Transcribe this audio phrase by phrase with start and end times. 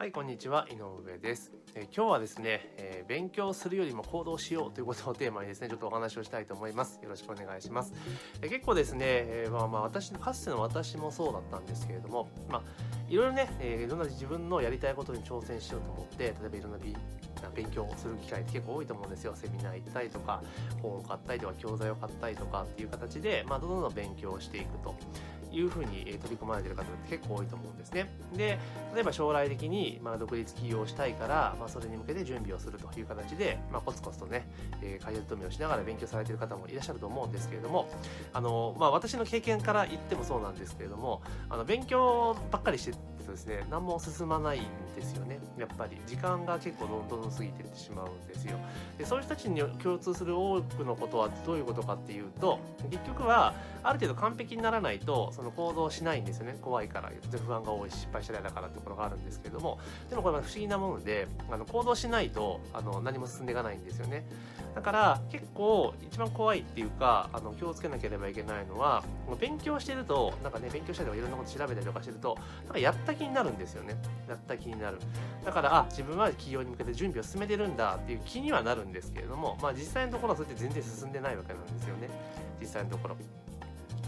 [0.00, 1.50] はい、こんにちは、井上です。
[1.74, 7.00] え、今日はですね、えー、勉強するよりも行動しようということをテーマにですね、ちょっとお話をしたいと思います。
[7.02, 7.92] よろしくお願いします。
[8.40, 12.62] え、結構ですね、えまあまあ私、かつての私もそうだったんですけれども、まあ、
[13.08, 16.78] いろいろね、えいろんな自分のやりたいことに挑戦しようと思って、例えばいろんな
[17.56, 19.34] 勉強をする機会って結構多いと思うんですよ。
[19.34, 20.40] セミナー行ったりとか、
[20.80, 24.94] 本を買ったりとか、教材を買ったりとかっていう形で、まあ、どんどん勉強していくと。
[25.52, 28.10] いうふうに取り組まれてる方って結構多いと思うんですね。
[28.36, 28.58] で、
[28.94, 34.48] 例えば将来的にまあ独立起業したいから、まあ、それに向けて準備をするという形で、まあ、コツコツとね、
[34.82, 37.88] えー、会社勤めをしながら勉強されてる方もいらっしゃると思うんですけれども、
[38.32, 42.96] あの、まあ、私の経験から言ってもそうなんですけれども、あの、勉強ばっかりしてる
[43.28, 44.62] とですね何も進まないん
[44.96, 45.38] ですよね。
[45.58, 45.98] やっぱり。
[46.06, 48.58] 時間が結構どんどん過ぎていってしまうんですよ。
[48.96, 52.58] でそういう人たちに共通する多くのことはどういうことかっていうと
[52.90, 56.58] 結局はある程度完璧にならないとその行動しないんですよね。
[56.60, 57.12] 怖いから
[57.46, 59.78] 不安が多い失敗したらだからってところがあるんですけれども。
[60.10, 64.26] でもこれは不思議なものであの行動しないとあの何も進んでいかないんですよね。
[64.74, 69.04] だから結構一番怖いっていうかあの気をつけなければいけないのは
[69.40, 73.96] 勉強してるとなんかね勉強したりとかいろんなこと調べたりとかしてるとなんかやった気になるんですよね。
[74.28, 74.98] やった気になる。
[75.44, 82.08] だからあ自分は企業に向けて準備を進めてるんだっていう気にはなるんですけれどもまあ実際のところはそれって全然進んでないわけなんですよね。
[82.60, 83.16] 実際のところ。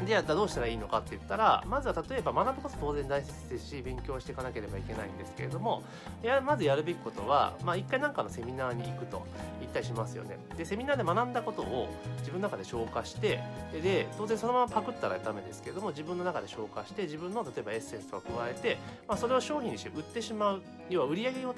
[0.04, 5.82] で、やったらどうしたらいいのかって言ったら、まずは例えば学ぶこと当然大切ですし、勉強していかなければいけないんですけれども、
[6.22, 9.26] やまずやるべきことは、まあ回なんかのセミナーに行くと
[9.60, 10.38] 言ったりしますよね。
[10.56, 13.40] で、セミナーで学んだことを自分の中で消化して、
[13.72, 21.54] で、当然そのままパクったらダメですけども、自分の中で消化して、自分の例えばエッセンスとか加えて、まあそれを商品にして売ってしまう、要は売り上げを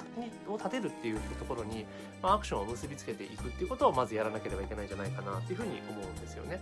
[0.57, 1.85] 立てるっていうところに、
[2.21, 6.61] まあアクションを結びつけていくっていうことをまずやらなければいけないんじゃないかなっていうふうに思うんですよね。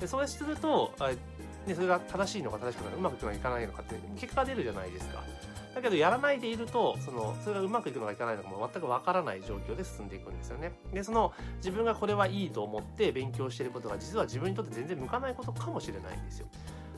[0.00, 1.10] でそうするとあ
[1.66, 5.22] でそれが正しいのか正しくないのかうまくいくのかいかないのかって結果が出るじゃないですか。
[5.74, 10.72] だけどやらないでいるとそのそれがうまくいくのかいかないのかも全くわからない状況で進んでいくんですよね。
[10.92, 16.46] でその自分がこれはいいと思って勉強していることが実は自分にとって全然向かないことかもしれないんですよ。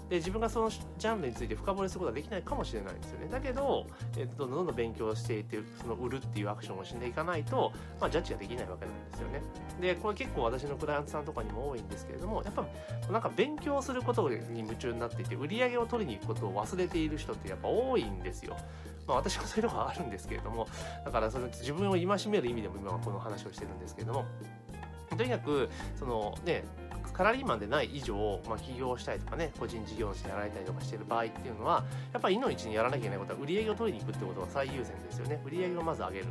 [0.09, 3.29] で自分がそのジャンルについて深掘りすることはできないかもしれないんですよね。
[3.31, 3.87] だけど、
[4.17, 9.43] えー、どんどんどん勉強していってその売るっていうアクションをしんでいかないと、まあ、ジャッジができないわけなんですよね。
[9.81, 12.67] でこれ結構私のクライアントさんとかにも多いんですけれどもやっぱ
[13.13, 18.57] なんか勉強することに夢中になっていて売り上げを取りに行くことを忘れている人ってやっぱ多いんですよ。
[19.07, 20.69] まあ、私もそういうのがあるんですけれども
[21.05, 24.27] だからそれ自分を戒める意味でも今はこの話をしてるんですけれども
[25.17, 26.65] とにかくそのね
[27.19, 35.43] サラリーマンでない以上、まあ、起業したりとかね個人事業主でやられたりとかしてる場合っていうのはやっぱり命にやらなきゃいけないことは売り上げを取りに行くってことが最優先ですよね。
[35.45, 36.27] 売り上げをまず上げる。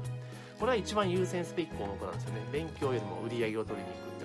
[0.57, 2.41] これは一番優先すべき項目なんですよね。
[2.53, 4.16] 勉強よりも売り上げを取りに行く。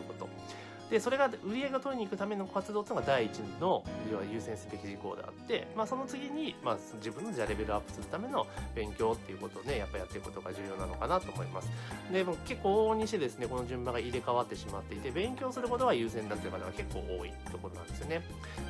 [0.93, 3.83] でそれが売り上げを取りに行くための活動っていうのが第一の
[4.13, 11.71] 要は優先すべき事項であって、まあ、その次に、まあ、自分のじゃレベルアップするための勉強っていうことをねやっぱやっていくことが重要なのかなと思います。
[12.13, 18.21] でも結構往々にしてですねこの順番が入れ替わってしまっていて勉強することが優先だっていう方が結構多いところなんですよね。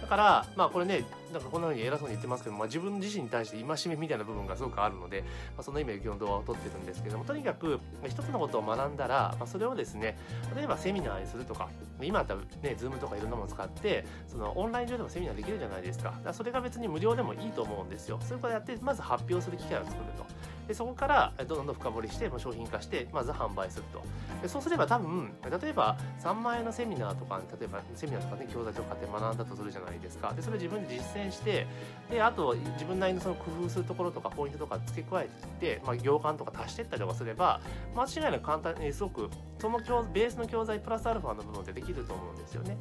[0.01, 5.23] だからまあこれねなんかこんな風に偉そうに言ってますけど、まあ、自分自身に対して戒めみたいな部分がすごくあるので、
[5.57, 10.19] まあ、その意味で今日の動画を撮ってるんですけどもとにかく一つのことを学んだら、まあ、それをですね
[10.55, 11.71] 例えばセミナーにするとか
[12.13, 16.11] 今だったらね Zoom とかいろんなものを使ってそのオンライン上でもセミナーできるじゃないですか。
[16.11, 18.19] だからそれが別に無料でもいいと思うんですよ。
[18.21, 20.27] そういうことやってまず発表する機会を作ると。
[20.73, 24.03] でそこからどんどん深掘りして商品化してまず販売すると。
[24.41, 30.33] でそうすれば多分例えば3万円のセミナーとか例えばセミナーとかね教材とかって学んだとするじゃないですか。
[30.33, 31.67] でそれを自分で実践して
[32.11, 35.29] であと自分なりのその工夫するところとかポイントとか付け加え
[35.61, 37.61] て、まあ、行間とか足していったりとかすれば
[37.95, 39.29] 間違いなく簡単にすごく
[39.59, 42.79] その教ベースの教材プラスアルファの部分ってできると思うんですよね。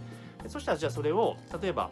[0.47, 1.91] そしたらじゃあそれを例えば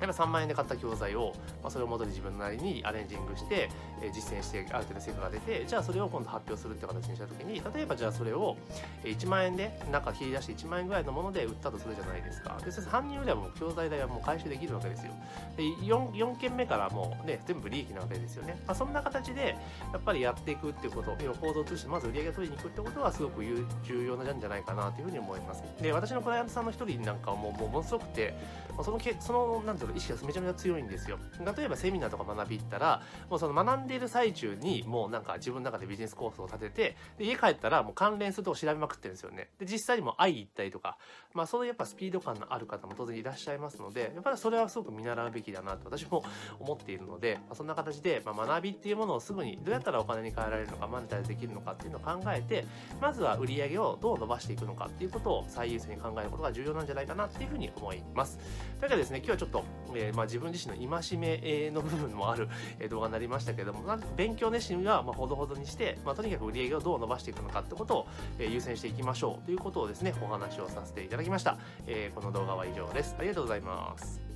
[0.00, 3.70] やっぱ3万円で買った教材を、まあ、それを元に自分なりにアレンジングして、
[4.02, 8.56] え、実践してある程度成果が出てじゃあそれを今度発表するって形にした時に例えばじゃあそれを
[9.04, 12.58] 1万円で中切り出して1万円ぐらいのもので売ったとするじゃないですか。
[12.64, 15.12] でそれ搬入ではもう教材代はもう回収できるわけですよ。
[15.56, 19.56] で 4, 4件目からもうね全部利益なわけですよね、まあ、そんな形で
[19.92, 23.42] やっぱりやっていくっていうこと要は行動としてまず売り上げ取りに行くってことはすごく
[23.84, 25.62] 重要なんじゃないかなというふうに思います。
[25.80, 28.34] で私のクライアントさんの一人なんかはもうものすごくて
[28.82, 31.18] そのけそのなんていう意識がめちゃめちゃ強いんですよ
[31.56, 40.96] 例えばセミナーとか学び行ったらもうその学んでいる最中にもうなんか自分の中でビジネスコースを立ててで家帰ったらもう関連するとこ調べまくってるんですよねで実際にも会い行ったりとか
[41.34, 46.22] まあそういうやっぱスピード感のある方も当然いらっしゃいますのでやっぱりそれはすごく見習うべきだなと私も
[46.58, 52.66] 思っているので、まあ、そんな形で、まあ、学びっていうものをすぐにどうやったらお金に換えられるのかマネタイズできるのかっていうのを考えて
[53.00, 58.38] まずは売り上げをどう伸ばしていくのかっていうことを最優先に考えることが重要なんじゃないかなっていうふうに思います。
[58.38, 59.64] というわけでですね今日はちょっと
[59.96, 62.48] えー、まあ、自分自身の戒めの部分もある
[62.88, 63.82] 動画になりましたけども、
[64.16, 68.06] 勉強熱心はまほどほどにして、まあ、とにかく売り上げをどう伸ばしていくのかってことを
[68.38, 71.58] 優先していきましょうということをですね、お話をさせていただきました。
[71.86, 73.16] えー、この動画は以上です。
[73.18, 74.29] ありがとうございます。